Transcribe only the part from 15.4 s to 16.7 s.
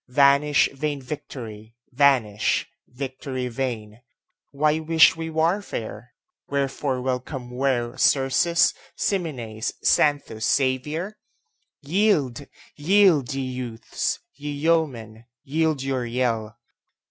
yield your yell!